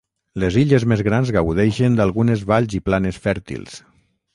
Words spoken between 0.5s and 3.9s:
illes més grans gaudeixen d'algunes valls i planes fèrtils.